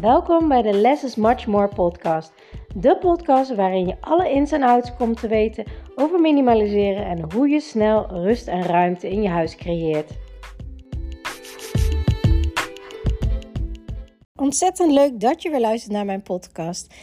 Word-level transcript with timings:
Welkom 0.00 0.48
bij 0.48 0.62
de 0.62 0.72
Less 0.72 1.04
is 1.04 1.14
Much 1.14 1.46
More 1.46 1.68
podcast. 1.68 2.32
De 2.74 2.98
podcast 2.98 3.54
waarin 3.54 3.86
je 3.86 3.96
alle 4.00 4.30
ins 4.30 4.52
en 4.52 4.62
outs 4.62 4.96
komt 4.96 5.20
te 5.20 5.28
weten 5.28 5.64
over 5.94 6.20
minimaliseren 6.20 7.06
en 7.06 7.32
hoe 7.32 7.48
je 7.48 7.60
snel 7.60 8.06
rust 8.06 8.48
en 8.48 8.62
ruimte 8.62 9.10
in 9.10 9.22
je 9.22 9.28
huis 9.28 9.56
creëert. 9.56 10.10
Ontzettend 14.34 14.92
leuk 14.92 15.20
dat 15.20 15.42
je 15.42 15.50
weer 15.50 15.60
luistert 15.60 15.92
naar 15.92 16.04
mijn 16.04 16.22
podcast. 16.22 16.94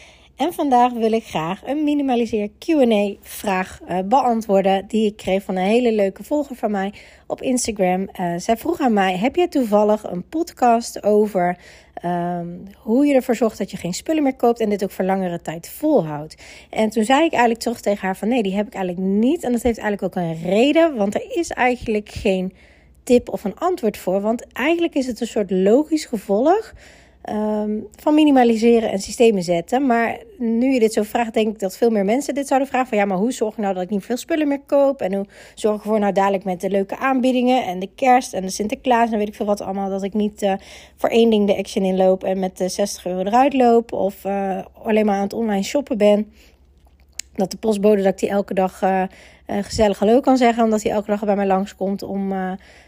En 0.43 0.53
vandaag 0.53 0.93
wil 0.93 1.11
ik 1.11 1.23
graag 1.23 1.61
een 1.65 1.83
minimaliseer 1.83 2.49
Q&A 2.59 3.13
vraag 3.21 3.79
uh, 3.89 3.99
beantwoorden 4.05 4.87
die 4.87 5.05
ik 5.05 5.17
kreeg 5.17 5.43
van 5.43 5.55
een 5.55 5.65
hele 5.65 5.91
leuke 5.91 6.23
volger 6.23 6.55
van 6.55 6.71
mij 6.71 6.93
op 7.27 7.41
Instagram. 7.41 8.09
Uh, 8.19 8.33
zij 8.37 8.57
vroeg 8.57 8.79
aan 8.79 8.93
mij: 8.93 9.17
heb 9.17 9.35
je 9.35 9.47
toevallig 9.47 10.03
een 10.03 10.27
podcast 10.29 11.03
over 11.03 11.57
um, 12.05 12.63
hoe 12.77 13.05
je 13.05 13.13
ervoor 13.13 13.35
zorgt 13.35 13.57
dat 13.57 13.71
je 13.71 13.77
geen 13.77 13.93
spullen 13.93 14.23
meer 14.23 14.35
koopt 14.35 14.59
en 14.59 14.69
dit 14.69 14.83
ook 14.83 14.91
voor 14.91 15.05
langere 15.05 15.41
tijd 15.41 15.69
volhoudt? 15.69 16.35
En 16.69 16.89
toen 16.89 17.03
zei 17.03 17.23
ik 17.23 17.31
eigenlijk 17.31 17.61
terug 17.61 17.81
tegen 17.81 18.05
haar 18.05 18.17
van 18.17 18.27
nee, 18.27 18.43
die 18.43 18.55
heb 18.55 18.67
ik 18.67 18.73
eigenlijk 18.73 19.07
niet. 19.07 19.43
En 19.43 19.51
dat 19.51 19.61
heeft 19.61 19.79
eigenlijk 19.79 20.17
ook 20.17 20.23
een 20.23 20.41
reden, 20.41 20.95
want 20.95 21.15
er 21.15 21.37
is 21.37 21.49
eigenlijk 21.49 22.09
geen 22.09 22.53
tip 23.03 23.29
of 23.29 23.43
een 23.43 23.57
antwoord 23.57 23.97
voor, 23.97 24.21
want 24.21 24.53
eigenlijk 24.53 24.95
is 24.95 25.07
het 25.07 25.21
een 25.21 25.27
soort 25.27 25.51
logisch 25.51 26.05
gevolg 26.05 26.73
Ehm, 27.23 27.79
van 27.95 28.13
minimaliseren 28.13 28.91
en 28.91 28.99
systemen 28.99 29.43
zetten. 29.43 29.85
Maar 29.85 30.17
nu 30.37 30.73
je 30.73 30.79
dit 30.79 30.93
zo 30.93 31.03
vraagt, 31.03 31.33
denk 31.33 31.47
ik 31.47 31.59
dat 31.59 31.77
veel 31.77 31.89
meer 31.89 32.05
mensen 32.05 32.33
dit 32.33 32.47
zouden 32.47 32.69
vragen. 32.69 32.87
Van 32.87 32.97
ja, 32.97 33.05
maar 33.05 33.17
hoe 33.17 33.31
zorg 33.31 33.51
ik 33.53 33.59
nou 33.59 33.73
dat 33.73 33.83
ik 33.83 33.89
niet 33.89 34.03
veel 34.05 34.17
spullen 34.17 34.47
meer 34.47 34.61
koop? 34.65 35.01
En 35.01 35.13
hoe 35.13 35.25
zorg 35.55 35.75
ik 35.75 35.81
ervoor 35.81 35.99
nou 35.99 36.13
dadelijk 36.13 36.43
met 36.43 36.61
de 36.61 36.69
leuke 36.69 36.97
aanbiedingen 36.97 37.65
en 37.65 37.79
de 37.79 37.89
kerst 37.95 38.33
en 38.33 38.41
de 38.41 38.49
Sinterklaas 38.49 39.11
en 39.11 39.17
weet 39.17 39.27
ik 39.27 39.35
veel 39.35 39.45
wat 39.45 39.61
allemaal. 39.61 39.89
Dat 39.89 40.03
ik 40.03 40.13
niet 40.13 40.41
uh, 40.41 40.53
voor 40.95 41.09
één 41.09 41.29
ding 41.29 41.47
de 41.47 41.57
action 41.57 41.85
inloop 41.85 42.23
en 42.23 42.39
met 42.39 42.57
de 42.57 42.69
60 42.69 43.05
euro 43.05 43.19
eruit 43.19 43.53
loop. 43.53 43.93
Of 43.93 44.25
uh, 44.25 44.59
alleen 44.83 45.05
maar 45.05 45.15
aan 45.15 45.21
het 45.21 45.33
online 45.33 45.63
shoppen 45.63 45.97
ben. 45.97 46.31
Dat 47.33 47.51
de 47.51 47.57
postbode 47.57 48.01
dat 48.01 48.13
ik 48.13 48.19
die 48.19 48.29
elke 48.29 48.53
dag 48.53 48.81
uh, 48.81 49.03
gezellig 49.45 49.99
hallo 49.99 50.19
kan 50.19 50.37
zeggen. 50.37 50.63
Omdat 50.63 50.83
hij 50.83 50.91
elke 50.91 51.09
dag 51.09 51.25
bij 51.25 51.35
mij 51.35 51.47
langskomt 51.47 52.03
om 52.03 52.33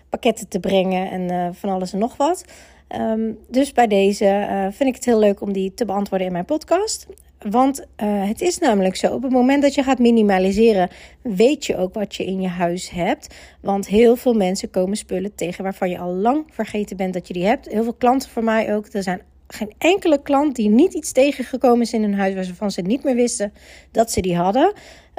pakketten 0.09 0.47
te 0.47 0.59
brengen 0.59 1.11
en 1.11 1.55
van 1.55 1.69
alles 1.69 1.93
en 1.93 1.99
nog 1.99 2.17
wat. 2.17 2.45
Ehm, 2.87 3.31
dus 3.49 3.71
bij 3.71 3.87
deze 3.87 4.25
uh, 4.25 4.61
vind 4.71 4.89
ik 4.89 4.95
het 4.95 5.05
heel 5.05 5.19
leuk 5.19 5.41
om 5.41 5.53
die 5.53 5.73
te 5.73 5.85
beantwoorden 5.85 6.27
in 6.27 6.33
mijn 6.33 6.45
podcast. 6.45 7.07
Want 7.49 7.79
uh, 7.79 8.27
het 8.27 8.41
is 8.41 8.57
namelijk 8.57 8.95
zo, 8.95 9.13
op 9.13 9.23
het 9.23 9.31
moment 9.31 9.61
dat 9.61 9.73
je 9.73 9.83
gaat 9.83 9.99
minimaliseren, 9.99 10.89
weet 11.21 11.65
je 11.65 11.77
ook 11.77 11.93
wat 11.93 12.15
je 12.15 12.25
in 12.25 12.41
je 12.41 12.47
huis 12.47 12.89
hebt. 12.89 13.35
Want 13.61 13.87
heel 13.87 14.15
veel 14.15 14.33
mensen 14.33 14.69
komen 14.69 14.97
spullen 14.97 15.35
tegen 15.35 15.63
waarvan 15.63 15.89
je 15.89 15.97
al 15.97 16.13
lang 16.13 16.45
vergeten 16.51 16.97
bent 16.97 17.13
dat 17.13 17.27
je 17.27 17.33
die 17.33 17.45
hebt. 17.45 17.67
Heel 17.67 17.83
veel 17.83 17.93
klanten 17.93 18.29
van 18.29 18.43
mij 18.43 18.75
ook. 18.75 18.87
Er 18.93 19.03
zijn 19.03 19.21
geen 19.47 19.73
enkele 19.77 20.21
klant 20.21 20.55
die 20.55 20.69
niet 20.69 20.93
iets 20.93 21.11
tegengekomen 21.11 21.81
is 21.81 21.93
in 21.93 22.01
hun 22.01 22.13
huis 22.13 22.33
waarvan 22.33 22.71
ze 22.71 22.81
niet 22.81 23.03
meer 23.03 23.15
wisten 23.15 23.53
dat 23.91 24.11
ze 24.11 24.21
die 24.21 24.35
hadden. 24.35 24.73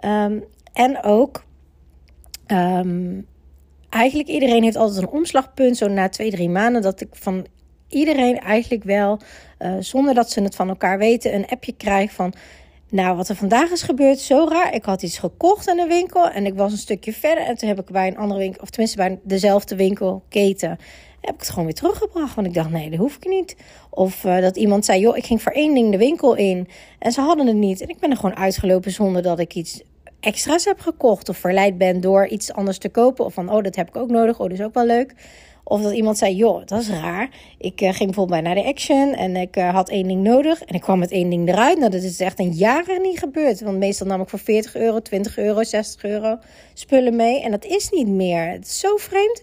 Um, 0.05 0.44
en 0.72 1.03
ook. 1.03 1.44
Um, 2.47 3.27
eigenlijk 3.89 4.28
iedereen 4.28 4.62
heeft 4.62 4.77
altijd 4.77 5.03
een 5.03 5.09
omslagpunt, 5.09 5.77
zo 5.77 5.89
na 5.89 6.09
twee, 6.09 6.31
drie 6.31 6.48
maanden, 6.48 6.83
dat 6.83 7.00
ik 7.00 7.09
van 7.12 7.47
iedereen 7.89 8.39
eigenlijk 8.41 8.84
wel, 8.84 9.20
uh, 9.59 9.75
zonder 9.81 10.15
dat 10.15 10.31
ze 10.31 10.42
het 10.42 10.55
van 10.55 10.69
elkaar 10.69 10.98
weten, 10.98 11.34
een 11.34 11.47
appje 11.47 11.73
krijgt 11.77 12.15
van. 12.15 12.33
Nou, 12.91 13.17
wat 13.17 13.28
er 13.28 13.37
vandaag 13.37 13.70
is 13.70 13.83
gebeurd, 13.83 14.19
zo 14.19 14.47
raar. 14.48 14.75
Ik 14.75 14.84
had 14.84 15.03
iets 15.03 15.19
gekocht 15.19 15.69
in 15.69 15.78
een 15.78 15.89
winkel 15.89 16.31
en 16.31 16.47
ik 16.47 16.55
was 16.55 16.73
een 16.73 16.78
stukje 16.78 17.12
verder. 17.12 17.45
En 17.45 17.56
toen 17.56 17.69
heb 17.69 17.81
ik 17.81 17.91
bij 17.91 18.06
een 18.06 18.17
andere 18.17 18.41
winkel, 18.41 18.62
of 18.62 18.70
tenminste 18.70 18.97
bij 18.97 19.19
dezelfde 19.23 19.77
winkelketen, 19.77 20.78
heb 21.20 21.34
ik 21.34 21.41
het 21.41 21.48
gewoon 21.48 21.65
weer 21.65 21.75
teruggebracht. 21.75 22.34
Want 22.34 22.47
ik 22.47 22.55
dacht, 22.55 22.70
nee, 22.70 22.91
dat 22.91 22.98
hoef 22.98 23.17
ik 23.17 23.28
niet. 23.28 23.56
Of 23.91 24.25
uh, 24.25 24.41
dat 24.41 24.56
iemand 24.56 24.84
zei, 24.84 25.00
joh, 25.00 25.17
ik 25.17 25.27
ging 25.27 25.43
voor 25.43 25.53
één 25.53 25.75
ding 25.75 25.91
de 25.91 25.98
winkel 25.98 26.34
in. 26.34 26.69
En 26.98 27.12
ze 27.12 27.21
hadden 27.21 27.47
het 27.47 27.56
niet. 27.56 27.81
En 27.81 27.89
ik 27.89 27.99
ben 27.99 28.10
er 28.10 28.16
gewoon 28.16 28.37
uitgelopen 28.37 28.91
zonder 28.91 29.22
dat 29.22 29.39
ik 29.39 29.55
iets 29.55 29.83
extra's 30.21 30.65
heb 30.65 30.81
gekocht. 30.81 31.28
Of 31.28 31.37
verleid 31.37 31.78
ben 31.78 32.00
door 32.00 32.27
iets 32.27 32.53
anders 32.53 32.78
te 32.78 32.89
kopen. 32.89 33.25
Of 33.25 33.34
van, 33.34 33.50
oh, 33.50 33.62
dat 33.62 33.77
heb 33.77 33.89
ik 33.89 33.97
ook 33.97 34.10
nodig. 34.10 34.41
Oh, 34.41 34.49
dat 34.49 34.59
is 34.59 34.65
ook 34.65 34.75
wel 34.75 34.87
leuk. 34.87 35.15
Of 35.69 35.82
dat 35.82 35.93
iemand 35.93 36.19
zei, 36.19 36.34
joh, 36.34 36.62
dat 36.65 36.81
is 36.81 36.88
raar. 36.88 37.28
Ik 37.59 37.81
uh, 37.81 37.88
ging 37.88 38.04
bijvoorbeeld 38.04 38.28
bij 38.28 38.41
naar 38.41 38.62
de 38.62 38.69
Action 38.69 39.15
en 39.15 39.37
ik 39.37 39.56
uh, 39.56 39.75
had 39.75 39.88
één 39.88 40.09
ding 40.09 40.22
nodig. 40.22 40.62
En 40.62 40.75
ik 40.75 40.81
kwam 40.81 40.99
met 40.99 41.10
één 41.10 41.31
ding 41.31 41.49
eruit. 41.49 41.78
Nou, 41.78 41.91
dat 41.91 42.03
is 42.03 42.21
echt 42.21 42.38
een 42.38 42.53
jaren 42.53 43.03
niet 43.03 43.19
gebeurd. 43.19 43.60
Want 43.60 43.78
meestal 43.78 44.06
nam 44.06 44.21
ik 44.21 44.28
voor 44.28 44.38
40 44.38 44.77
euro, 44.77 45.00
20 45.00 45.38
euro, 45.38 45.62
60 45.62 46.04
euro 46.04 46.38
spullen 46.75 47.16
mee. 47.16 47.43
En 47.43 47.50
dat 47.50 47.65
is 47.65 47.91
niet 47.91 48.09
meer. 48.09 48.50
Het 48.50 48.66
is 48.66 48.78
zo 48.78 48.97
vreemd. 48.97 49.43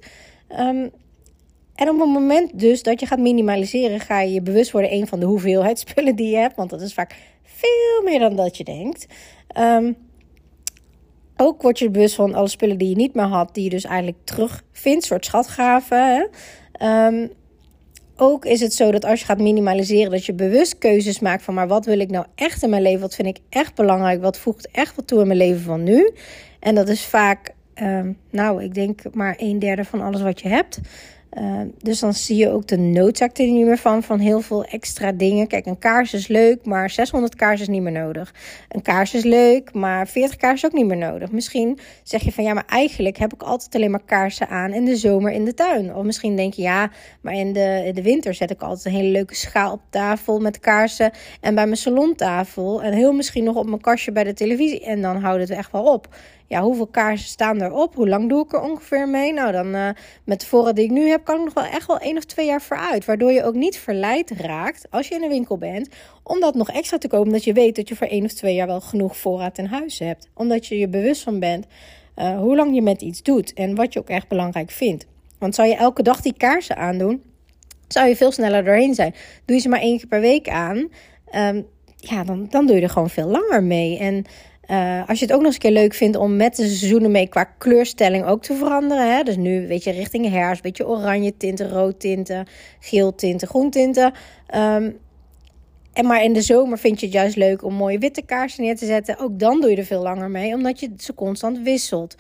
Um, 0.59 0.91
en 1.75 1.89
op 1.89 1.99
het 1.99 2.09
moment 2.09 2.59
dus 2.59 2.83
dat 2.83 2.99
je 2.99 3.05
gaat 3.05 3.19
minimaliseren, 3.19 3.99
ga 3.99 4.21
je 4.21 4.33
je 4.33 4.41
bewust 4.41 4.71
worden 4.71 4.93
een 4.93 5.07
van 5.07 5.19
de 5.19 5.25
hoeveelheid 5.25 5.79
spullen 5.89 6.15
die 6.15 6.29
je 6.29 6.37
hebt. 6.37 6.55
Want 6.55 6.69
dat 6.69 6.81
is 6.81 6.93
vaak 6.93 7.15
veel 7.43 8.01
meer 8.03 8.19
dan 8.19 8.35
dat 8.35 8.57
je 8.57 8.63
denkt. 8.63 9.05
Um, 9.57 9.95
ook 11.43 11.61
word 11.61 11.79
je 11.79 11.89
bewust 11.89 12.15
van 12.15 12.33
alle 12.33 12.47
spullen 12.47 12.77
die 12.77 12.89
je 12.89 12.95
niet 12.95 13.13
meer 13.13 13.25
had, 13.25 13.53
die 13.53 13.63
je 13.63 13.69
dus 13.69 13.85
eigenlijk 13.85 14.17
terugvindt, 14.23 15.05
soort 15.05 15.25
schatgaven. 15.25 16.29
Um, 16.81 17.31
ook 18.15 18.45
is 18.45 18.61
het 18.61 18.73
zo 18.73 18.91
dat 18.91 19.05
als 19.05 19.19
je 19.19 19.25
gaat 19.25 19.39
minimaliseren, 19.39 20.11
dat 20.11 20.25
je 20.25 20.33
bewust 20.33 20.77
keuzes 20.77 21.19
maakt 21.19 21.43
van 21.43 21.53
maar 21.53 21.67
wat 21.67 21.85
wil 21.85 21.99
ik 21.99 22.09
nou 22.09 22.25
echt 22.35 22.63
in 22.63 22.69
mijn 22.69 22.81
leven? 22.81 23.01
Wat 23.01 23.15
vind 23.15 23.27
ik 23.27 23.39
echt 23.49 23.75
belangrijk? 23.75 24.21
Wat 24.21 24.37
voegt 24.37 24.71
echt 24.71 24.95
wat 24.95 25.07
toe 25.07 25.21
in 25.21 25.27
mijn 25.27 25.39
leven 25.39 25.61
van 25.61 25.83
nu? 25.83 26.11
En 26.59 26.75
dat 26.75 26.89
is 26.89 27.05
vaak, 27.05 27.53
um, 27.75 28.17
nou, 28.29 28.63
ik 28.63 28.73
denk 28.73 29.01
maar 29.13 29.35
een 29.37 29.59
derde 29.59 29.85
van 29.85 30.01
alles 30.01 30.21
wat 30.21 30.41
je 30.41 30.47
hebt. 30.47 30.79
Uh, 31.37 31.61
dus 31.77 31.99
dan 31.99 32.13
zie 32.13 32.37
je 32.37 32.49
ook 32.49 32.67
de 32.67 32.77
noodzaak 32.77 33.37
er 33.37 33.45
niet 33.45 33.65
meer 33.65 33.77
van, 33.77 34.03
van 34.03 34.19
heel 34.19 34.41
veel 34.41 34.63
extra 34.63 35.11
dingen. 35.11 35.47
Kijk, 35.47 35.65
een 35.65 35.79
kaars 35.79 36.13
is 36.13 36.27
leuk, 36.27 36.65
maar 36.65 36.89
600 36.89 37.35
kaars 37.35 37.61
is 37.61 37.67
niet 37.67 37.81
meer 37.81 37.91
nodig. 37.91 38.33
Een 38.69 38.81
kaars 38.81 39.13
is 39.13 39.23
leuk, 39.23 39.73
maar 39.73 40.07
40 40.07 40.37
kaars 40.37 40.63
is 40.63 40.69
ook 40.69 40.77
niet 40.77 40.85
meer 40.85 40.97
nodig. 40.97 41.31
Misschien 41.31 41.79
zeg 42.03 42.21
je 42.21 42.31
van 42.31 42.43
ja, 42.43 42.53
maar 42.53 42.65
eigenlijk 42.67 43.17
heb 43.17 43.33
ik 43.33 43.43
altijd 43.43 43.75
alleen 43.75 43.91
maar 43.91 44.03
kaarsen 44.05 44.49
aan 44.49 44.73
in 44.73 44.85
de 44.85 44.95
zomer 44.95 45.31
in 45.31 45.45
de 45.45 45.53
tuin. 45.53 45.95
Of 45.95 46.03
misschien 46.03 46.35
denk 46.35 46.53
je 46.53 46.61
ja, 46.61 46.91
maar 47.21 47.33
in 47.33 47.53
de, 47.53 47.91
de 47.93 48.01
winter 48.01 48.33
zet 48.33 48.51
ik 48.51 48.61
altijd 48.61 48.85
een 48.85 48.99
hele 48.99 49.11
leuke 49.11 49.35
schaal 49.35 49.71
op 49.71 49.81
tafel 49.89 50.39
met 50.39 50.59
kaarsen. 50.59 51.11
En 51.41 51.55
bij 51.55 51.65
mijn 51.65 51.77
salontafel. 51.77 52.83
En 52.83 52.93
heel 52.93 53.13
misschien 53.13 53.43
nog 53.43 53.55
op 53.55 53.67
mijn 53.67 53.81
kastje 53.81 54.11
bij 54.11 54.23
de 54.23 54.33
televisie. 54.33 54.85
En 54.85 55.01
dan 55.01 55.21
houdt 55.21 55.41
het 55.41 55.49
echt 55.49 55.71
wel 55.71 55.83
op 55.83 56.07
ja, 56.53 56.61
hoeveel 56.61 56.87
kaarsen 56.87 57.27
staan 57.27 57.61
erop? 57.61 57.95
Hoe 57.95 58.09
lang 58.09 58.29
doe 58.29 58.43
ik 58.43 58.53
er 58.53 58.61
ongeveer 58.61 59.09
mee? 59.09 59.33
Nou, 59.33 59.51
dan 59.51 59.75
uh, 59.75 59.89
met 60.23 60.39
de 60.39 60.45
voorraad 60.45 60.75
die 60.75 60.85
ik 60.85 60.91
nu 60.91 61.07
heb, 61.07 61.22
kan 61.23 61.37
ik 61.37 61.43
nog 61.43 61.53
wel 61.53 61.63
echt 61.63 61.87
wel 61.87 61.99
één 61.99 62.17
of 62.17 62.23
twee 62.23 62.45
jaar 62.45 62.61
vooruit. 62.61 63.05
Waardoor 63.05 63.31
je 63.31 63.43
ook 63.43 63.53
niet 63.53 63.77
verleid 63.77 64.31
raakt 64.31 64.85
als 64.89 65.07
je 65.07 65.15
in 65.15 65.23
een 65.23 65.29
winkel 65.29 65.57
bent, 65.57 65.89
om 66.23 66.39
dat 66.39 66.55
nog 66.55 66.69
extra 66.69 66.97
te 66.97 67.07
kopen. 67.07 67.25
Omdat 67.25 67.43
je 67.43 67.53
weet 67.53 67.75
dat 67.75 67.87
je 67.87 67.95
voor 67.95 68.07
één 68.07 68.25
of 68.25 68.33
twee 68.33 68.55
jaar 68.55 68.67
wel 68.67 68.81
genoeg 68.81 69.17
voorraad 69.17 69.57
in 69.57 69.65
huis 69.65 69.99
hebt. 69.99 70.29
Omdat 70.33 70.67
je 70.67 70.77
je 70.77 70.87
bewust 70.87 71.23
van 71.23 71.39
bent 71.39 71.65
uh, 72.15 72.37
hoe 72.37 72.55
lang 72.55 72.75
je 72.75 72.81
met 72.81 73.01
iets 73.01 73.21
doet 73.21 73.53
en 73.53 73.75
wat 73.75 73.93
je 73.93 73.99
ook 73.99 74.09
echt 74.09 74.27
belangrijk 74.27 74.71
vindt. 74.71 75.05
Want 75.39 75.55
zou 75.55 75.67
je 75.67 75.75
elke 75.75 76.03
dag 76.03 76.21
die 76.21 76.33
kaarsen 76.37 76.77
aandoen, 76.77 77.23
zou 77.87 78.07
je 78.07 78.15
veel 78.15 78.31
sneller 78.31 78.63
doorheen 78.63 78.93
zijn. 78.93 79.15
Doe 79.45 79.55
je 79.55 79.61
ze 79.61 79.69
maar 79.69 79.79
één 79.79 79.97
keer 79.97 80.07
per 80.07 80.21
week 80.21 80.49
aan, 80.49 80.77
um, 81.35 81.67
ja, 81.97 82.23
dan, 82.23 82.47
dan 82.49 82.65
doe 82.67 82.75
je 82.75 82.81
er 82.81 82.89
gewoon 82.89 83.09
veel 83.09 83.27
langer 83.27 83.63
mee. 83.63 83.97
En 83.97 84.25
uh, 84.69 85.09
als 85.09 85.19
je 85.19 85.25
het 85.25 85.33
ook 85.33 85.41
nog 85.41 85.47
eens 85.47 85.55
een 85.55 85.61
keer 85.61 85.81
leuk 85.81 85.93
vindt 85.93 86.17
om 86.17 86.35
met 86.35 86.55
de 86.55 86.67
seizoenen 86.67 87.11
mee 87.11 87.27
qua 87.27 87.43
kleurstelling 87.43 88.25
ook 88.25 88.41
te 88.41 88.55
veranderen. 88.55 89.15
Hè? 89.15 89.23
Dus 89.23 89.37
nu 89.37 89.67
weet 89.67 89.83
je 89.83 89.91
richting 89.91 90.29
herfst, 90.29 90.63
beetje 90.63 90.87
oranje 90.87 91.37
tinten, 91.37 91.69
rood 91.69 91.99
tinten, 91.99 92.47
geel 92.79 93.15
tinten, 93.15 93.47
groen 93.47 93.69
tinten. 93.69 94.13
Um, 94.55 94.97
en 95.93 96.05
maar 96.05 96.23
in 96.23 96.33
de 96.33 96.41
zomer 96.41 96.77
vind 96.77 96.99
je 96.99 97.05
het 97.05 97.15
juist 97.15 97.35
leuk 97.35 97.63
om 97.63 97.73
mooie 97.73 97.97
witte 97.97 98.21
kaarsen 98.21 98.63
neer 98.63 98.75
te 98.75 98.85
zetten. 98.85 99.17
Ook 99.19 99.39
dan 99.39 99.61
doe 99.61 99.69
je 99.69 99.75
er 99.75 99.85
veel 99.85 100.01
langer 100.01 100.29
mee, 100.29 100.53
omdat 100.53 100.79
je 100.79 100.89
ze 100.97 101.13
constant 101.13 101.59
wisselt. 101.59 102.15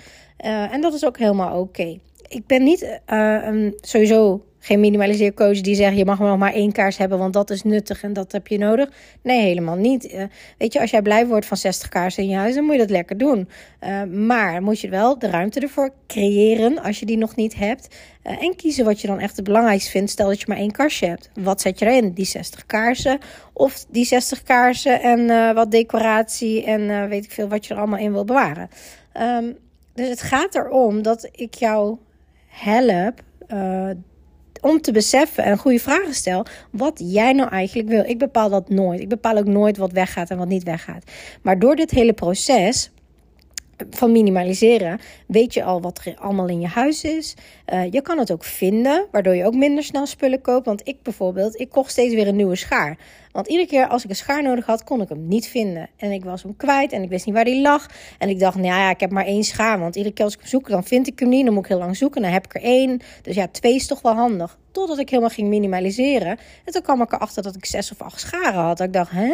Uh, 0.45 0.73
en 0.73 0.81
dat 0.81 0.93
is 0.93 1.05
ook 1.05 1.17
helemaal 1.17 1.59
oké. 1.59 1.99
Ik 2.27 2.47
ben 2.47 2.63
niet 2.63 2.99
uh, 3.07 3.47
um, 3.47 3.73
sowieso 3.81 4.45
geen 4.65 4.79
minimaliseercoach 4.79 5.61
die 5.61 5.75
zegt 5.75 5.97
je 5.97 6.05
mag 6.05 6.19
nog 6.19 6.37
maar 6.37 6.53
één 6.53 6.71
kaars 6.71 6.97
hebben, 6.97 7.17
want 7.17 7.33
dat 7.33 7.49
is 7.49 7.63
nuttig 7.63 8.03
en 8.03 8.13
dat 8.13 8.31
heb 8.31 8.47
je 8.47 8.57
nodig. 8.57 8.89
Nee, 9.21 9.41
helemaal 9.41 9.75
niet. 9.75 10.13
Uh, 10.13 10.23
weet 10.57 10.73
je, 10.73 10.81
als 10.81 10.91
jij 10.91 11.01
blij 11.01 11.27
wordt 11.27 11.45
van 11.45 11.57
60 11.57 11.89
kaarsen 11.89 12.23
in 12.23 12.29
je 12.29 12.35
huis, 12.35 12.55
dan 12.55 12.63
moet 12.63 12.73
je 12.73 12.79
dat 12.79 12.89
lekker 12.89 13.17
doen. 13.17 13.49
Uh, 13.83 14.03
maar 14.03 14.61
moet 14.61 14.79
je 14.79 14.89
wel 14.89 15.19
de 15.19 15.29
ruimte 15.29 15.59
ervoor 15.59 15.93
creëren 16.07 16.81
als 16.81 16.99
je 16.99 17.05
die 17.05 17.17
nog 17.17 17.35
niet 17.35 17.55
hebt. 17.55 17.95
Uh, 18.23 18.43
en 18.43 18.55
kiezen 18.55 18.85
wat 18.85 19.01
je 19.01 19.07
dan 19.07 19.19
echt 19.19 19.35
het 19.35 19.45
belangrijkste 19.45 19.91
vindt. 19.91 20.11
Stel 20.11 20.27
dat 20.27 20.39
je 20.39 20.45
maar 20.47 20.57
één 20.57 20.71
kaarsje 20.71 21.05
hebt. 21.05 21.29
Wat 21.33 21.61
zet 21.61 21.79
je 21.79 21.85
erin? 21.85 22.13
Die 22.13 22.25
60 22.25 22.65
kaarsen 22.65 23.19
of 23.53 23.85
die 23.89 24.05
60 24.05 24.43
kaarsen 24.43 25.01
en 25.01 25.53
wat 25.55 25.71
decoratie 25.71 26.63
en 26.63 27.09
weet 27.09 27.23
ik 27.23 27.31
veel 27.31 27.47
wat 27.47 27.65
je 27.65 27.73
er 27.73 27.79
allemaal 27.79 27.99
in 27.99 28.11
wil 28.11 28.25
bewaren. 28.25 28.69
Um, 29.19 29.57
dus 29.93 30.09
het 30.09 30.21
gaat 30.21 30.55
erom 30.55 31.01
dat 31.01 31.29
ik 31.31 31.53
jou 31.53 31.97
help 32.47 33.21
om 34.63 34.81
te 34.81 34.91
beseffen 34.91 35.43
en 35.43 35.57
goede 35.57 35.79
vragen 35.79 36.13
stel 36.13 36.45
wat 36.69 37.01
jij 37.03 37.33
nou 37.33 37.49
eigenlijk 37.49 37.89
wil. 37.89 38.03
Ik 38.03 38.17
bepaal 38.17 38.49
dat 38.49 38.69
nooit. 38.69 38.99
Ik 38.99 39.09
bepaal 39.09 39.37
ook 39.37 39.47
nooit 39.47 39.77
wat 39.77 39.91
weggaat 39.91 40.29
en 40.29 40.37
wat 40.37 40.47
niet 40.47 40.63
weggaat. 40.63 41.03
Maar 41.41 41.59
door 41.59 41.75
dit 41.75 41.91
hele 41.91 42.13
proces 42.13 42.91
van 43.89 44.11
minimaliseren 44.11 44.99
weet 45.27 45.53
je 45.53 45.63
al 45.63 45.81
wat 45.81 46.01
er 46.03 46.15
allemaal 46.17 46.47
in 46.47 46.59
je 46.59 46.67
huis 46.67 47.03
is. 47.03 47.35
Uh, 47.73 47.91
je 47.91 48.01
kan 48.01 48.17
het 48.17 48.31
ook 48.31 48.43
vinden, 48.43 49.05
waardoor 49.11 49.35
je 49.35 49.45
ook 49.45 49.55
minder 49.55 49.83
snel 49.83 50.05
spullen 50.05 50.41
koopt. 50.41 50.65
Want 50.65 50.87
ik 50.87 51.01
bijvoorbeeld, 51.01 51.59
ik 51.59 51.69
kocht 51.69 51.91
steeds 51.91 52.13
weer 52.13 52.27
een 52.27 52.35
nieuwe 52.35 52.55
schaar. 52.55 52.97
Want 53.31 53.47
iedere 53.47 53.67
keer 53.67 53.87
als 53.87 54.03
ik 54.03 54.09
een 54.09 54.15
schaar 54.15 54.43
nodig 54.43 54.65
had, 54.65 54.83
kon 54.83 55.01
ik 55.01 55.09
hem 55.09 55.27
niet 55.27 55.47
vinden. 55.47 55.89
En 55.97 56.11
ik 56.11 56.23
was 56.23 56.43
hem 56.43 56.55
kwijt 56.55 56.91
en 56.91 57.03
ik 57.03 57.09
wist 57.09 57.25
niet 57.25 57.35
waar 57.35 57.45
die 57.45 57.61
lag. 57.61 57.87
En 58.17 58.29
ik 58.29 58.39
dacht, 58.39 58.55
nou 58.55 58.67
ja, 58.67 58.89
ik 58.89 58.99
heb 58.99 59.11
maar 59.11 59.25
één 59.25 59.43
schaar. 59.43 59.79
Want 59.79 59.95
iedere 59.95 60.13
keer 60.13 60.25
als 60.25 60.33
ik 60.33 60.39
hem 60.39 60.49
zoek, 60.49 60.69
dan 60.69 60.83
vind 60.83 61.07
ik 61.07 61.19
hem 61.19 61.29
niet. 61.29 61.45
Dan 61.45 61.53
moet 61.53 61.63
ik 61.63 61.69
heel 61.69 61.79
lang 61.79 61.97
zoeken. 61.97 62.21
Dan 62.21 62.31
heb 62.31 62.45
ik 62.45 62.55
er 62.55 62.61
één. 62.61 63.01
Dus 63.21 63.35
ja, 63.35 63.47
twee 63.47 63.75
is 63.75 63.87
toch 63.87 64.01
wel 64.01 64.13
handig. 64.13 64.57
Totdat 64.71 64.97
ik 64.97 65.09
helemaal 65.09 65.29
ging 65.29 65.47
minimaliseren. 65.47 66.37
En 66.65 66.73
toen 66.73 66.81
kwam 66.81 67.01
ik 67.01 67.13
erachter 67.13 67.43
dat 67.43 67.55
ik 67.55 67.65
zes 67.65 67.91
of 67.91 68.01
acht 68.01 68.19
scharen 68.19 68.61
had. 68.61 68.79
Ik 68.79 68.93
dacht, 68.93 69.11
hè? 69.11 69.33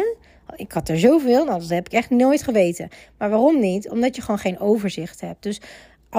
Ik 0.56 0.72
had 0.72 0.88
er 0.88 0.98
zoveel, 0.98 1.44
nou, 1.44 1.60
dat 1.60 1.68
heb 1.68 1.86
ik 1.86 1.92
echt 1.92 2.10
nooit 2.10 2.42
geweten. 2.42 2.88
Maar 3.18 3.30
waarom 3.30 3.60
niet? 3.60 3.90
Omdat 3.90 4.16
je 4.16 4.22
gewoon 4.22 4.38
geen 4.38 4.58
overzicht 4.58 5.20
hebt. 5.20 5.42
Dus 5.42 5.60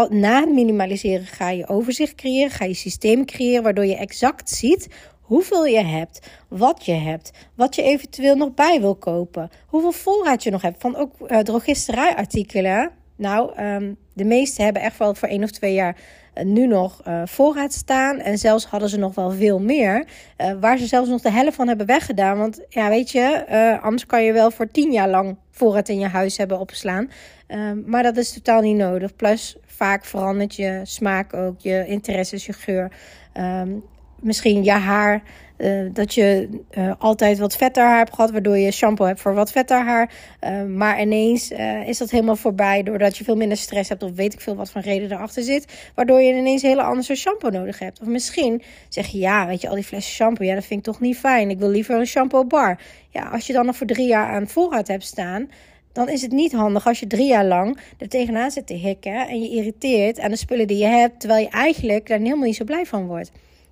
na 0.10 0.40
het 0.40 0.54
minimaliseren 0.54 1.26
ga 1.26 1.50
je 1.50 1.68
overzicht 1.68 2.16
creëren, 2.16 2.52
ga 2.52 2.66
je 2.66 2.74
systeem 2.74 3.26
creëren, 3.26 3.64
waardoor 3.64 3.86
je 3.86 3.96
exact 3.96 4.50
ziet 4.50 4.88
hoeveel 5.22 5.66
je 5.66 5.84
hebt, 5.84 6.28
wat 6.48 6.86
je 6.86 6.92
hebt, 6.92 7.32
wat 7.56 7.76
je 7.76 7.82
eventueel 7.82 8.36
nog 8.36 8.54
bij 8.54 8.82
wil 8.82 8.96
kopen, 8.96 9.50
hoeveel 9.68 9.92
voorraad 9.92 10.44
je 10.44 10.52
nog 10.52 10.62
hebt 10.62 10.82
van 10.82 10.96
ook 10.96 11.14
uh, 11.28 11.40
drogisterijartikelen. 11.40 12.92
Nou, 13.22 13.62
um, 13.64 13.98
de 14.14 14.26
meeste 14.26 14.62
hebben 14.62 14.82
echt 14.82 14.98
wel 14.98 15.16
voor 15.16 15.28
één 15.28 15.44
of 15.44 15.52
twee 15.52 15.74
jaar 15.74 15.96
uh, 16.36 16.44
nu 16.44 16.68
nog 16.68 17.02
uh, 17.08 17.22
voorraad 17.26 17.74
staan. 17.74 18.20
En 18.20 18.38
zelfs 18.38 18.66
hadden 18.66 18.90
ze 18.90 18.98
nog 18.98 19.16
wel 19.16 19.32
veel 19.32 19.60
meer. 19.60 20.06
Uh, 20.38 20.52
waar 20.60 20.78
ze 20.78 20.88
zelfs 20.88 21.10
nog 21.10 21.22
de 21.22 21.32
helft 21.32 21.56
van 21.56 21.68
hebben 21.68 21.86
weggedaan. 21.86 22.38
Want 22.38 22.62
ja, 22.70 22.90
weet 22.90 23.12
je, 23.12 23.78
anders 23.82 24.06
kan 24.06 24.24
je 24.24 24.34
wel 24.34 24.52
voor 24.52 24.72
tien 24.72 24.92
jaar 24.92 25.10
lang 25.10 25.38
voorraad 25.52 25.90
in 25.90 26.00
je 26.00 26.08
huis 26.08 26.38
hebben 26.38 26.60
opslaan. 26.60 27.10
Ehm, 27.48 27.82
maar 27.86 28.04
dat 28.04 28.18
is 28.18 28.34
totaal 28.34 28.62
niet 28.62 28.78
nodig. 28.78 29.16
Plus, 29.16 29.58
vaak 29.66 30.06
verandert 30.06 30.56
je 30.56 30.82
smaak 30.84 31.34
ook, 31.34 31.60
je 31.60 31.86
interesses, 31.88 32.46
je 32.46 32.54
geur. 32.54 32.92
Um, 33.38 33.84
misschien 34.20 34.64
je 34.64 34.72
haar. 34.72 35.22
Uh, 35.62 35.90
dat 35.94 36.14
je 36.14 36.50
uh, 36.78 36.94
altijd 36.98 37.40
wat 37.40 37.56
vetter 37.56 37.84
haar 37.84 37.98
hebt 37.98 38.14
gehad, 38.14 38.32
waardoor 38.32 38.58
je 38.58 38.72
shampoo 38.72 39.06
hebt 39.06 39.22
voor 39.22 39.34
wat 39.34 39.52
vetter 39.52 39.84
haar. 39.84 40.12
Uh, 40.44 40.64
maar 40.64 41.02
ineens 41.02 41.52
is 41.86 41.98
dat 41.98 42.12
helemaal 42.12 42.36
voorbij, 42.36 42.84
doordat 42.84 43.18
je 43.18 43.24
veel 43.24 43.36
minder 43.36 43.58
stress 43.58 43.90
hebt, 43.90 44.04
of 44.04 44.12
weet 44.16 44.34
ik 44.34 44.42
veel 44.42 44.56
wat 44.56 44.72
voor 44.72 44.82
reden 44.82 45.12
erachter 45.12 45.44
zit, 45.44 45.92
waardoor 45.96 46.22
je 46.22 46.34
ineens 46.34 46.64
een 46.64 46.70
hele 46.70 46.82
andere 46.82 47.16
shampoo 47.16 47.50
nodig 47.50 47.80
hebt. 47.80 48.02
Of 48.02 48.08
misschien 48.08 48.62
zeg 48.90 49.08
je, 49.08 49.18
ja, 49.18 49.48
weet 49.48 49.62
je, 49.62 49.70
al 49.70 49.76
die 49.76 49.84
flessen 49.84 50.14
shampoo, 50.14 50.46
ja, 50.46 50.56
dat 50.56 50.66
vind 50.66 50.80
ik 50.80 50.86
toch 50.86 51.00
niet 51.00 51.18
fijn. 51.18 51.50
Ik 51.50 51.60
wil 51.60 51.70
liever 51.70 52.00
een 52.00 52.06
shampoo 52.06 52.46
bar. 52.46 52.80
Ja, 53.10 53.30
als 53.30 53.48
je 53.48 53.54
dan 53.54 53.66
nog 53.66 53.76
voor 53.76 53.88
drie 53.88 54.08
jaar 54.08 54.28
aan 54.28 54.48
voorraad 54.48 54.88
hebt 54.88 55.04
staan, 55.04 55.50
dan 55.94 56.10
is 56.10 56.22
het 56.22 56.32
niet 56.32 56.52
handig 56.52 56.88
als 56.88 57.00
je 57.00 57.08
drie 57.08 57.28
jaar 57.28 57.46
lang 57.46 57.78
er 57.98 58.10
tegenaan 58.10 58.52
zit 58.52 58.68
te 58.68 58.74
hikken 58.74 59.28
en 59.28 59.42
je 59.42 59.50
irriteert 59.50 60.20
aan 60.20 60.32
de 60.32 60.38
spullen 60.38 60.68
die 60.68 60.78
je 60.78 60.86
hebt, 60.86 61.20
terwijl 61.20 61.44
je 61.44 61.50
eigenlijk 61.50 62.08
daar 62.08 62.20
helemaal 62.20 62.46
niet 62.46 62.56
zo 62.56 62.64
blij 62.64 62.86
van 62.86 63.08
wordt. 63.08 63.32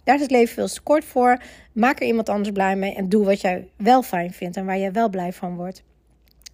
Daar 0.10 0.18
is 0.18 0.24
het 0.24 0.34
leven 0.34 0.54
veel 0.54 0.68
te 0.68 0.82
kort 0.82 1.06
voor. 1.06 1.42
Maak 1.74 2.00
er 2.00 2.08
iemand 2.08 2.30
anders 2.30 2.52
blij 2.52 2.76
mee 2.76 2.96
en 2.96 3.10
doe 3.10 3.26
wat 3.26 3.42
jij 3.42 3.68
wel 3.76 4.02
fijn 4.02 4.34
vindt 4.34 4.58
en 4.58 4.66
waar 4.66 4.78
jij 4.78 4.92
wel 4.92 5.10
blij 5.10 5.34
van 5.34 5.56
wordt. 5.56 5.84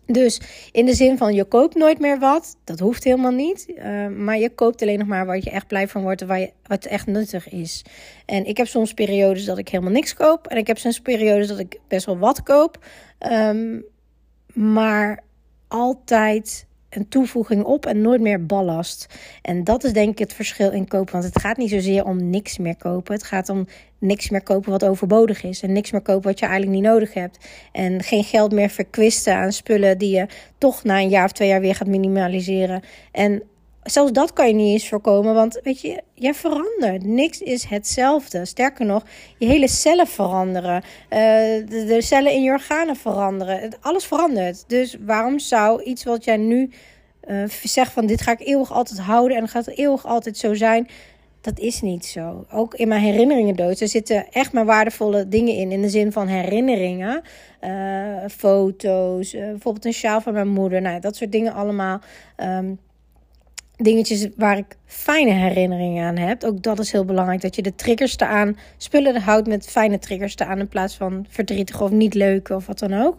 Dus 0.05 0.41
in 0.71 0.85
de 0.85 0.93
zin 0.93 1.17
van 1.17 1.33
je 1.33 1.43
koopt 1.43 1.75
nooit 1.75 1.99
meer 1.99 2.19
wat, 2.19 2.57
dat 2.63 2.79
hoeft 2.79 3.03
helemaal 3.03 3.31
niet. 3.31 3.65
Uh, 3.69 4.07
maar 4.07 4.37
je 4.37 4.49
koopt 4.49 4.81
alleen 4.81 4.97
nog 4.99 5.07
maar 5.07 5.25
wat 5.25 5.43
je 5.43 5.49
echt 5.49 5.67
blij 5.67 5.87
van 5.87 6.01
wordt 6.01 6.21
en 6.21 6.27
waar 6.27 6.39
je, 6.39 6.51
wat 6.63 6.85
echt 6.85 7.07
nuttig 7.07 7.49
is. 7.49 7.85
En 8.25 8.45
ik 8.45 8.57
heb 8.57 8.67
soms 8.67 8.93
periodes 8.93 9.45
dat 9.45 9.57
ik 9.57 9.69
helemaal 9.69 9.93
niks 9.93 10.13
koop. 10.13 10.47
En 10.47 10.57
ik 10.57 10.67
heb 10.67 10.77
soms 10.77 10.99
periodes 10.99 11.47
dat 11.47 11.59
ik 11.59 11.79
best 11.87 12.05
wel 12.05 12.17
wat 12.17 12.43
koop. 12.43 12.85
Um, 13.31 13.85
maar 14.53 15.23
altijd 15.67 16.65
een 16.95 17.07
toevoeging 17.07 17.63
op 17.63 17.85
en 17.85 18.01
nooit 18.01 18.21
meer 18.21 18.45
ballast. 18.45 19.07
En 19.41 19.63
dat 19.63 19.83
is 19.83 19.93
denk 19.93 20.09
ik 20.09 20.19
het 20.19 20.33
verschil 20.33 20.71
in 20.71 20.87
kopen. 20.87 21.11
Want 21.11 21.23
het 21.23 21.39
gaat 21.39 21.57
niet 21.57 21.69
zozeer 21.69 22.05
om 22.05 22.29
niks 22.29 22.57
meer 22.57 22.77
kopen. 22.77 23.13
Het 23.13 23.23
gaat 23.23 23.49
om 23.49 23.67
niks 23.99 24.29
meer 24.29 24.43
kopen 24.43 24.71
wat 24.71 24.85
overbodig 24.85 25.43
is. 25.43 25.61
En 25.61 25.71
niks 25.71 25.91
meer 25.91 26.01
kopen 26.01 26.23
wat 26.23 26.39
je 26.39 26.45
eigenlijk 26.45 26.75
niet 26.75 26.91
nodig 26.91 27.13
hebt. 27.13 27.37
En 27.71 28.03
geen 28.03 28.23
geld 28.23 28.51
meer 28.51 28.69
verkwisten 28.69 29.35
aan 29.35 29.51
spullen 29.51 29.97
die 29.97 30.15
je 30.15 30.27
toch 30.57 30.83
na 30.83 30.99
een 30.99 31.09
jaar 31.09 31.25
of 31.25 31.31
twee 31.31 31.47
jaar 31.47 31.61
weer 31.61 31.75
gaat 31.75 31.87
minimaliseren. 31.87 32.81
En 33.11 33.43
zelfs 33.85 34.11
dat 34.11 34.33
kan 34.33 34.47
je 34.47 34.53
niet 34.53 34.71
eens 34.71 34.89
voorkomen, 34.89 35.33
want 35.33 35.59
weet 35.63 35.81
je, 35.81 36.01
jij 36.13 36.33
verandert. 36.33 37.03
Niks 37.03 37.39
is 37.39 37.63
hetzelfde. 37.63 38.45
Sterker 38.45 38.85
nog, 38.85 39.03
je 39.37 39.45
hele 39.45 39.67
cellen 39.67 40.07
veranderen. 40.07 40.83
Uh, 41.09 41.19
de, 41.67 41.97
cellen 41.99 42.31
in 42.31 42.43
je 42.43 42.51
organen 42.51 42.95
veranderen. 42.95 43.71
Alles 43.81 44.05
verandert. 44.05 44.63
Dus 44.67 44.97
waarom 45.05 45.39
zou 45.39 45.83
iets 45.83 46.03
wat 46.03 46.23
jij 46.23 46.37
nu 46.37 46.71
uh, 47.27 47.43
zegt 47.63 47.91
van 47.91 48.05
dit 48.05 48.21
ga 48.21 48.31
ik 48.31 48.47
eeuwig 48.47 48.71
altijd 48.71 48.99
houden 48.99 49.37
en 49.37 49.47
gaat 49.47 49.67
eeuwig 49.67 50.05
altijd 50.05 50.37
zo 50.37 50.53
zijn. 50.53 50.87
Dat 51.41 51.59
is 51.59 51.81
niet 51.81 52.05
zo. 52.05 52.45
Ook 52.51 52.73
in 52.73 52.87
mijn 52.87 53.01
herinneringen 53.01 53.55
dood. 53.55 53.79
Er 53.79 53.87
zitten 53.87 54.31
echt 54.31 54.53
maar 54.53 54.65
waardevolle 54.65 55.27
dingen 55.27 55.53
in. 55.55 55.71
In 55.71 55.81
de 55.81 55.89
zin 55.89 56.11
van 56.11 56.27
herinneringen. 56.27 57.21
Uh, 57.61 58.17
foto's. 58.31 59.31
bijvoorbeeld 59.31 59.85
een 59.85 59.93
sjaal 59.93 60.21
van 60.21 60.33
mijn 60.33 60.47
moeder. 60.47 60.81
Nou, 60.81 60.99
dat 60.99 61.15
soort 61.15 61.31
dingen 61.31 61.53
allemaal. 61.53 61.99
Um, 62.37 62.79
dingetjes 63.77 64.27
waar 64.35 64.57
ik 64.57 64.77
fijne 64.85 65.31
herinneringen 65.31 66.05
aan 66.05 66.17
heb. 66.17 66.43
Ook 66.43 66.63
dat 66.63 66.79
is 66.79 66.91
heel 66.91 67.05
belangrijk. 67.05 67.41
Dat 67.41 67.55
je 67.55 67.61
de 67.61 67.75
triggers 67.75 68.15
te 68.15 68.25
aan 68.25 68.57
spullen 68.77 69.21
houdt 69.21 69.47
met 69.47 69.67
fijne 69.67 69.99
triggers 69.99 70.35
te 70.35 70.45
aan. 70.45 70.59
In 70.59 70.67
plaats 70.67 70.95
van 70.95 71.25
verdrietige 71.29 71.83
of 71.83 71.91
niet 71.91 72.13
leuke 72.13 72.55
of 72.55 72.65
wat 72.65 72.79
dan 72.79 72.93
ook. 72.93 73.17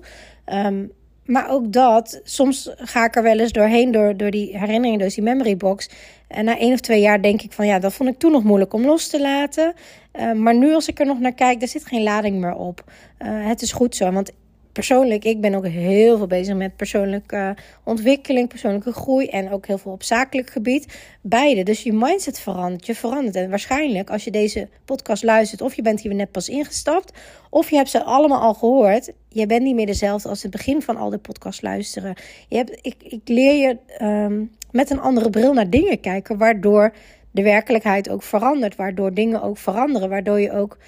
Um, 0.53 0.93
maar 1.27 1.51
ook 1.51 1.73
dat, 1.73 2.21
soms 2.25 2.71
ga 2.77 3.05
ik 3.05 3.17
er 3.17 3.23
wel 3.23 3.39
eens 3.39 3.53
doorheen 3.53 3.91
door, 3.91 4.17
door 4.17 4.31
die 4.31 4.59
herinneringen, 4.59 4.99
dus 4.99 5.15
die 5.15 5.25
memory 5.25 5.57
box. 5.57 5.91
En 6.29 6.45
na 6.45 6.59
één 6.59 6.73
of 6.73 6.81
twee 6.81 7.01
jaar 7.01 7.23
denk 7.23 7.43
ik 7.43 7.53
van 7.53 7.67
ja, 7.67 7.79
dat 7.79 7.95
vond 7.95 8.09
ik 8.09 8.19
toen 8.19 8.33
nog 8.33 8.45
moeilijk 8.45 8.73
om 8.73 8.85
los 8.85 9.09
te 9.09 9.21
laten. 9.21 9.75
Uh, 10.13 10.33
maar 10.33 10.55
nu 10.55 10.75
als 10.75 10.89
ik 10.89 11.01
er 11.01 11.07
nog 11.07 11.21
naar 11.21 11.35
kijk, 11.35 11.59
daar 11.59 11.69
zit 11.69 11.87
geen 11.87 12.03
lading 12.03 12.41
meer 12.41 12.55
op. 12.55 12.85
Uh, 13.19 13.29
het 13.47 13.63
is 13.63 13.73
goed 13.73 13.97
zo, 13.97 14.13
want 14.13 14.33
persoonlijk, 14.77 15.25
ik 15.25 15.41
ben 15.41 15.55
ook 15.55 15.67
heel 15.67 16.17
veel 16.17 16.27
bezig 16.27 16.57
met 16.57 16.77
persoonlijke 16.77 17.57
ontwikkeling, 17.85 18.49
persoonlijke 18.49 18.93
groei 18.93 19.27
en 19.27 19.51
ook 19.51 19.67
heel 19.67 19.79
veel 19.79 19.93
op 19.93 20.03
zakelijk 20.03 20.51
gebied. 20.51 20.99
Beide. 21.21 21.63
Dus 21.63 21.83
je 21.83 21.93
mindset 21.93 22.41
verandert, 22.41 22.87
je 22.87 22.95
verandert. 22.95 23.37
En 23.37 23.51
waarschijnlijk 23.51 24.11
als 24.11 24.25
je 24.25 24.31
deze 24.31 24.69
podcast 24.85 25.23
luistert, 25.23 25.61
of 25.61 25.75
je 25.75 25.83
bent 25.83 26.01
hier 26.01 26.15
net 26.15 26.31
pas 26.31 26.49
ingestapt, 26.49 27.19
of 27.51 27.71
je 27.71 27.77
hebt 27.77 27.91
ze 27.91 28.05
allemaal 28.05 28.41
al 28.41 28.55
gehoord, 28.55 29.13
je 29.29 29.47
bent 29.47 29.63
niet 29.63 29.75
meer 29.75 29.87
dezelfde 29.87 30.29
als 30.29 30.43
het 30.43 30.51
begin 30.51 30.83
van 30.83 30.97
al 30.97 31.11
de 31.11 31.19
podcast 31.19 31.63
luisteren. 31.63 32.15
Je 32.49 32.57
hebt, 32.57 32.79
ik, 32.83 32.95
ik 32.99 33.21
leer 33.25 33.55
je 33.55 34.05
um, 34.05 34.51
met 34.71 34.91
een 34.91 35.01
andere 35.01 35.31
bril 35.31 35.53
naar 35.53 35.71
dingen 35.71 36.01
kijken, 36.01 36.39
waardoor 36.39 36.95
de 37.31 37.43
werkelijkheid 37.43 38.09
ook 38.09 38.23
verandert, 38.23 38.77
waardoor 38.77 39.15
dingen 39.15 39.43
ook 39.43 39.59
veranderen, 39.59 40.09
waardoor 40.09 40.41
je 40.41 40.53
ook 40.53 40.79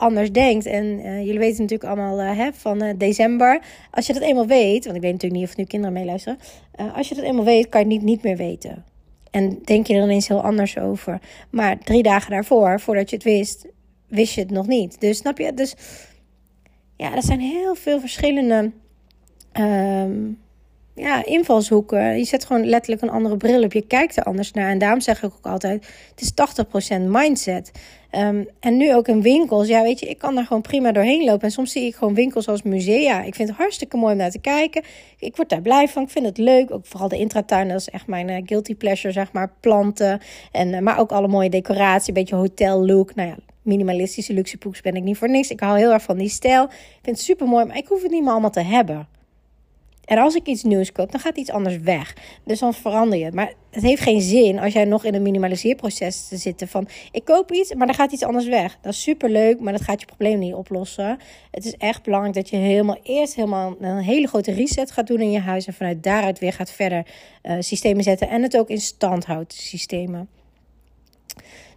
anders 0.00 0.32
denkt. 0.32 0.66
En 0.66 0.84
uh, 0.84 1.18
jullie 1.24 1.38
weten 1.38 1.62
natuurlijk 1.62 1.90
allemaal 1.90 2.20
uh, 2.20 2.36
hè, 2.36 2.52
van 2.52 2.82
uh, 2.82 2.90
december. 2.96 3.62
Als 3.90 4.06
je 4.06 4.12
dat 4.12 4.22
eenmaal 4.22 4.46
weet, 4.46 4.84
want 4.84 4.96
ik 4.96 5.02
weet 5.02 5.12
natuurlijk 5.12 5.40
niet 5.40 5.50
of 5.50 5.56
nu 5.56 5.64
kinderen 5.64 5.94
meeluisteren. 5.94 6.38
als 6.94 7.08
je 7.08 7.14
dat 7.14 7.24
eenmaal 7.24 7.44
weet, 7.44 7.68
kan 7.68 7.80
je 7.80 7.86
het 7.86 7.94
niet, 7.94 8.04
niet 8.04 8.22
meer 8.22 8.36
weten. 8.36 8.84
En 9.30 9.58
denk 9.64 9.86
je 9.86 9.94
er 9.94 10.02
ineens 10.02 10.28
heel 10.28 10.42
anders 10.42 10.78
over. 10.78 11.20
Maar 11.50 11.78
drie 11.78 12.02
dagen 12.02 12.30
daarvoor, 12.30 12.80
voordat 12.80 13.10
je 13.10 13.16
het 13.16 13.24
wist, 13.24 13.66
wist 14.08 14.34
je 14.34 14.40
het 14.40 14.50
nog 14.50 14.66
niet. 14.66 15.00
Dus 15.00 15.18
snap 15.18 15.38
je? 15.38 15.54
Dus 15.54 15.74
ja, 16.96 17.14
er 17.16 17.22
zijn 17.22 17.40
heel 17.40 17.74
veel 17.74 18.00
verschillende 18.00 18.70
um, 19.52 20.38
ja, 20.94 21.24
invalshoeken. 21.24 22.18
Je 22.18 22.24
zet 22.24 22.44
gewoon 22.44 22.64
letterlijk 22.64 23.02
een 23.02 23.10
andere 23.10 23.36
bril 23.36 23.62
op. 23.62 23.72
Je 23.72 23.86
kijkt 23.86 24.16
er 24.16 24.22
anders 24.22 24.52
naar. 24.52 24.70
En 24.70 24.78
daarom 24.78 25.00
zeg 25.00 25.22
ik 25.22 25.32
ook 25.38 25.52
altijd: 25.52 25.86
het 26.10 26.20
is 26.20 26.32
80% 26.98 27.00
mindset. 27.00 27.70
Um, 28.12 28.48
en 28.60 28.76
nu 28.76 28.94
ook 28.94 29.08
in 29.08 29.22
winkels. 29.22 29.68
Ja, 29.68 29.82
weet 29.82 30.00
je, 30.00 30.06
ik 30.06 30.18
kan 30.18 30.34
daar 30.34 30.44
gewoon 30.46 30.62
prima 30.62 30.92
doorheen 30.92 31.24
lopen. 31.24 31.42
En 31.42 31.50
soms 31.50 31.72
zie 31.72 31.86
ik 31.86 31.94
gewoon 31.94 32.14
winkels 32.14 32.48
als 32.48 32.62
musea. 32.62 33.22
Ik 33.22 33.34
vind 33.34 33.48
het 33.48 33.58
hartstikke 33.58 33.96
mooi 33.96 34.12
om 34.12 34.18
naar 34.18 34.30
te 34.30 34.38
kijken. 34.38 34.82
Ik 35.18 35.36
word 35.36 35.48
daar 35.48 35.62
blij 35.62 35.88
van. 35.88 36.02
Ik 36.02 36.10
vind 36.10 36.26
het 36.26 36.38
leuk. 36.38 36.70
Ook 36.70 36.86
vooral 36.86 37.08
de 37.08 37.18
intratuin. 37.18 37.68
Dat 37.68 37.80
is 37.80 37.88
echt 37.88 38.06
mijn 38.06 38.28
uh, 38.28 38.36
guilty 38.44 38.74
pleasure, 38.74 39.12
zeg 39.12 39.32
maar. 39.32 39.52
Planten. 39.60 40.20
En, 40.52 40.68
uh, 40.68 40.78
maar 40.78 40.98
ook 40.98 41.12
alle 41.12 41.28
mooie 41.28 41.50
decoratie. 41.50 42.08
Een 42.08 42.14
beetje 42.14 42.36
hotel 42.36 42.86
look. 42.86 43.14
Nou 43.14 43.28
ja, 43.28 43.36
minimalistische 43.62 44.32
luxe 44.32 44.58
ben 44.82 44.94
ik 44.94 45.02
niet 45.02 45.18
voor 45.18 45.30
niks. 45.30 45.50
Ik 45.50 45.60
hou 45.60 45.78
heel 45.78 45.92
erg 45.92 46.02
van 46.02 46.18
die 46.18 46.28
stijl. 46.28 46.64
Ik 46.64 46.98
vind 47.02 47.16
het 47.16 47.24
super 47.24 47.46
mooi. 47.46 47.64
Maar 47.64 47.76
ik 47.76 47.86
hoef 47.86 48.02
het 48.02 48.10
niet 48.10 48.22
meer 48.22 48.32
allemaal 48.32 48.50
te 48.50 48.60
hebben. 48.60 49.08
En 50.10 50.18
als 50.18 50.34
ik 50.34 50.46
iets 50.46 50.62
nieuws 50.62 50.92
koop, 50.92 51.12
dan 51.12 51.20
gaat 51.20 51.36
iets 51.36 51.50
anders 51.50 51.78
weg. 51.78 52.16
Dus 52.44 52.58
dan 52.58 52.74
verander 52.74 53.18
je. 53.18 53.30
Maar 53.32 53.52
het 53.70 53.82
heeft 53.82 54.02
geen 54.02 54.20
zin 54.20 54.58
als 54.58 54.72
jij 54.72 54.84
nog 54.84 55.04
in 55.04 55.14
een 55.14 55.22
minimaliseerproces 55.22 56.28
te 56.28 56.36
zitten 56.36 56.68
van 56.68 56.88
ik 57.12 57.24
koop 57.24 57.52
iets, 57.52 57.74
maar 57.74 57.86
dan 57.86 57.96
gaat 57.96 58.12
iets 58.12 58.24
anders 58.24 58.46
weg. 58.46 58.78
Dat 58.80 58.92
is 58.92 59.02
super 59.02 59.30
leuk, 59.30 59.60
maar 59.60 59.72
dat 59.72 59.82
gaat 59.82 60.00
je 60.00 60.06
probleem 60.06 60.38
niet 60.38 60.54
oplossen. 60.54 61.18
Het 61.50 61.64
is 61.64 61.76
echt 61.76 62.02
belangrijk 62.02 62.34
dat 62.34 62.48
je 62.48 62.56
helemaal 62.56 62.98
eerst 63.02 63.34
helemaal 63.34 63.76
een 63.80 63.98
hele 63.98 64.26
grote 64.26 64.52
reset 64.52 64.90
gaat 64.90 65.06
doen 65.06 65.20
in 65.20 65.30
je 65.30 65.40
huis 65.40 65.66
en 65.66 65.74
vanuit 65.74 66.02
daaruit 66.02 66.38
weer 66.38 66.52
gaat 66.52 66.70
verder 66.70 67.06
uh, 67.42 67.56
systemen 67.58 68.02
zetten 68.02 68.28
en 68.28 68.42
het 68.42 68.56
ook 68.56 68.68
in 68.68 68.80
stand 68.80 69.24
houdt 69.24 69.52
systemen. 69.52 70.28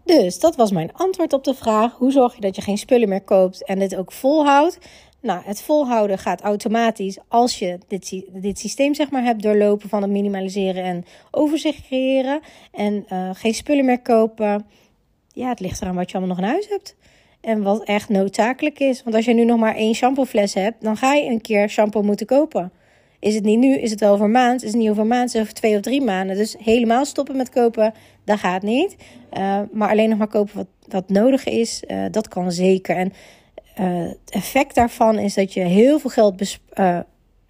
Dus 0.06 0.40
dat 0.40 0.56
was 0.56 0.72
mijn 0.72 0.94
antwoord 0.94 1.34
op 1.34 1.44
de 1.44 1.54
vraag: 1.54 1.96
hoe 1.98 2.12
zorg 2.12 2.36
je 2.36 2.42
dat 2.42 2.56
je 2.56 2.62
geen 2.62 2.78
spullen 2.78 3.10
meer 3.10 3.24
koopt 3.24 3.66
en 3.66 3.80
dit 3.80 3.96
ook 3.96 4.12
volhoudt? 4.12 4.78
Nou, 5.24 5.42
het 5.46 5.62
volhouden 5.62 6.18
gaat 6.18 6.42
automatisch 6.42 7.18
als 7.28 7.60
je 7.60 7.78
dit, 7.88 8.24
dit 8.34 8.60
systeem 8.60 8.94
zeg 8.94 9.12
maar 9.12 9.24
hebt 9.24 9.44
doorlopen 9.44 9.90
van 9.90 10.02
het 10.02 10.12
minimaliseren 10.12 10.84
en 10.84 11.06
overzicht 11.32 11.86
creëren. 11.86 12.40
En 12.72 13.06
uh, 13.10 13.30
geen 13.34 13.54
spullen 13.54 13.86
meer 13.86 14.02
kopen. 14.02 14.66
Ja, 15.34 15.50
het 15.50 15.60
ligt 15.60 15.82
eraan 15.82 15.96
wat 15.96 16.12
je 16.12 16.18
allemaal 16.18 16.36
nog 16.36 16.46
in 16.46 16.52
huis 16.52 16.68
hebt. 16.70 16.96
En 17.42 17.62
wat 17.62 17.84
echt 17.84 18.10
noodzakelijk 18.10 18.80
is. 18.80 19.04
Want 19.04 19.16
als 19.16 19.26
je 19.26 19.34
nu 19.34 19.46
nog 19.46 19.60
maar 19.60 19.76
één 19.76 19.96
shampoofles 19.96 20.54
hebt, 20.54 20.84
dan 20.84 20.98
ga 20.98 21.14
je 21.14 21.30
een 21.30 21.42
keer 21.42 21.70
shampoo 21.70 22.02
moeten 22.02 22.26
kopen. 22.26 22.72
Is 23.20 23.36
het 23.36 23.44
niet 23.44 23.60
nu, 23.60 23.78
is 23.78 23.92
het 23.92 24.00
wel 24.00 24.20
een 24.20 24.32
maand. 24.32 24.64
Is 24.64 24.72
het 24.72 24.80
niet 24.80 24.90
over 24.90 25.06
maand, 25.06 25.28
is 25.28 25.34
het 25.34 25.42
over 25.42 25.54
twee 25.54 25.76
of 25.76 25.82
drie 25.82 26.02
maanden. 26.02 26.36
Dus 26.36 26.56
helemaal 26.60 27.06
stoppen 27.06 27.38
met 27.38 27.50
kopen, 27.50 27.94
dat 28.24 28.40
gaat 28.40 28.62
niet. 28.62 28.96
Uh, 29.34 29.60
maar 29.72 29.90
alleen 29.90 30.10
nog 30.10 30.18
maar 30.18 30.28
kopen 30.28 30.68
wat, 30.88 31.10
nodig 31.10 31.46
is, 31.46 31.84
uh, 31.88 32.06
dat 32.12 32.28
kan 32.28 32.52
zeker. 32.52 32.96
En 32.96 33.14
uh, 33.80 33.86
het 34.10 34.32
effect 34.32 34.76
daarvan 34.76 35.20
is 35.20 35.34
dat 35.34 35.54
je 35.54 35.62
heel 35.62 36.00
veel 36.00 36.10
geld 36.10 36.60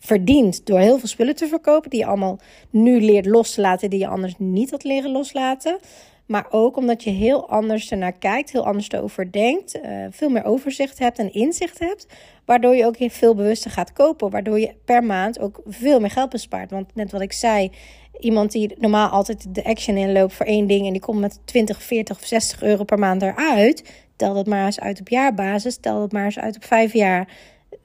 verdient 0.04 0.66
door 0.66 0.80
heel 0.80 1.00
veel 1.00 1.08
spullen 1.08 1.36
te 1.36 1.48
verkopen. 1.48 1.90
Die 1.90 2.00
je 2.00 2.06
allemaal 2.06 2.40
nu 2.70 3.02
leert 3.02 3.26
los 3.26 3.54
te 3.54 3.62
laten, 3.62 3.90
die 3.90 4.00
je 4.00 4.08
anders 4.08 4.34
niet 4.38 4.72
had 4.72 4.84
leren 4.84 5.12
loslaten. 5.12 5.78
Maar 6.26 6.46
ook 6.50 6.78
omdat 6.78 7.04
je 7.04 7.10
heel 7.10 7.50
anders 7.50 7.92
ernaar 7.92 8.18
kijkt, 8.18 8.52
heel 8.52 8.66
anders 8.66 8.90
erover 8.90 9.32
denkt, 9.32 9.76
uh, 9.76 10.06
veel 10.10 10.30
meer 10.30 10.46
overzicht 10.46 11.00
hebt 11.00 11.20
en 11.20 11.34
inzicht 11.34 11.80
hebt. 11.80 12.08
Waardoor 12.46 12.76
je 12.76 12.86
ook 12.86 12.96
veel 13.00 13.36
bewuster 13.36 13.72
gaat 13.72 13.94
kopen. 13.94 14.30
Waardoor 14.30 14.60
je 14.60 14.74
per 14.86 15.04
maand 15.04 15.40
ook 15.40 15.62
veel 15.68 16.00
meer 16.00 16.10
geld 16.10 16.30
bespaart. 16.30 16.72
Want 16.72 16.96
net 16.96 17.12
wat 17.12 17.22
ik 17.22 17.34
zei, 17.34 17.72
iemand 18.20 18.52
die 18.52 18.76
normaal 18.78 19.10
altijd 19.10 19.56
de 19.56 19.64
action 19.64 19.98
inloopt 19.98 20.34
voor 20.34 20.46
één 20.46 20.68
ding. 20.68 20.86
En 20.86 20.92
die 20.92 21.02
komt 21.02 21.20
met 21.20 21.40
20, 21.46 21.84
40 21.84 22.18
of 22.18 22.26
60 22.26 22.62
euro 22.62 22.84
per 22.84 23.00
maand 23.00 23.22
eruit. 23.22 24.03
Tel 24.24 24.34
dat 24.34 24.48
maar 24.48 24.66
eens 24.66 24.80
uit 24.80 25.00
op 25.00 25.10
jaarbasis. 25.10 25.78
Tel 25.78 26.00
dat 26.00 26.12
maar 26.12 26.26
eens 26.26 26.40
uit 26.40 26.56
op 26.56 26.64
vijf 26.64 26.94
jaar. 26.94 27.28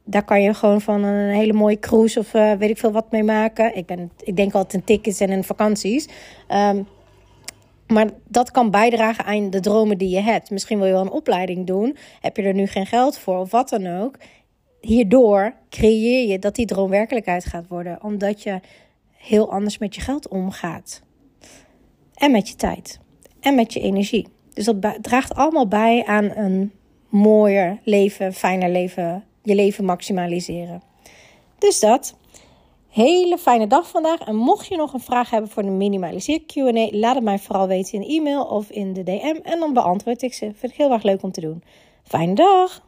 Daar 0.04 0.24
kan 0.24 0.42
je 0.42 0.54
gewoon 0.54 0.80
van 0.80 1.02
een 1.02 1.34
hele 1.34 1.52
mooie 1.52 1.78
cruise 1.78 2.18
of 2.18 2.34
uh, 2.34 2.52
weet 2.52 2.70
ik 2.70 2.78
veel 2.78 2.92
wat 2.92 3.10
mee 3.10 3.22
maken. 3.22 3.76
Ik, 3.76 3.86
ben, 3.86 4.10
ik 4.18 4.36
denk 4.36 4.54
altijd 4.54 4.74
in 4.74 4.84
tickets 4.84 5.20
en 5.20 5.30
in 5.30 5.44
vakanties. 5.44 6.08
Um, 6.50 6.86
maar 7.86 8.06
dat 8.28 8.50
kan 8.50 8.70
bijdragen 8.70 9.24
aan 9.24 9.50
de 9.50 9.60
dromen 9.60 9.98
die 9.98 10.08
je 10.08 10.20
hebt. 10.20 10.50
Misschien 10.50 10.78
wil 10.78 10.86
je 10.86 10.92
wel 10.92 11.02
een 11.02 11.10
opleiding 11.10 11.66
doen. 11.66 11.96
Heb 12.20 12.36
je 12.36 12.42
er 12.42 12.54
nu 12.54 12.66
geen 12.66 12.86
geld 12.86 13.18
voor 13.18 13.38
of 13.38 13.50
wat 13.50 13.68
dan 13.68 13.86
ook. 13.86 14.16
Hierdoor 14.80 15.54
creëer 15.70 16.28
je 16.28 16.38
dat 16.38 16.54
die 16.54 16.66
droom 16.66 16.90
werkelijkheid 16.90 17.44
gaat 17.44 17.68
worden. 17.68 18.02
Omdat 18.02 18.42
je 18.42 18.60
heel 19.16 19.52
anders 19.52 19.78
met 19.78 19.94
je 19.94 20.00
geld 20.00 20.28
omgaat. 20.28 21.02
En 22.14 22.30
met 22.30 22.48
je 22.48 22.56
tijd. 22.56 23.00
En 23.40 23.54
met 23.54 23.72
je 23.72 23.80
energie. 23.80 24.36
Dus 24.58 24.66
dat 24.66 24.98
draagt 25.02 25.34
allemaal 25.34 25.68
bij 25.68 26.04
aan 26.04 26.30
een 26.36 26.72
mooier 27.08 27.78
leven, 27.84 28.32
fijner 28.32 28.70
leven. 28.70 29.24
Je 29.42 29.54
leven 29.54 29.84
maximaliseren. 29.84 30.82
Dus 31.58 31.80
dat. 31.80 32.16
Hele 32.88 33.38
fijne 33.38 33.66
dag 33.66 33.88
vandaag. 33.88 34.20
En 34.20 34.36
mocht 34.36 34.66
je 34.66 34.76
nog 34.76 34.92
een 34.92 35.00
vraag 35.00 35.30
hebben 35.30 35.50
voor 35.50 35.62
de 35.62 35.68
minimaliseer 35.68 36.40
Q&A, 36.46 36.88
laat 36.90 37.14
het 37.14 37.24
mij 37.24 37.38
vooral 37.38 37.66
weten 37.66 38.02
in 38.02 38.08
e-mail 38.08 38.44
of 38.44 38.70
in 38.70 38.92
de 38.92 39.02
DM. 39.02 39.36
En 39.42 39.58
dan 39.58 39.72
beantwoord 39.72 40.22
ik 40.22 40.34
ze. 40.34 40.52
Vind 40.54 40.72
ik 40.72 40.78
heel 40.78 40.92
erg 40.92 41.02
leuk 41.02 41.22
om 41.22 41.32
te 41.32 41.40
doen. 41.40 41.62
Fijne 42.02 42.34
dag! 42.34 42.87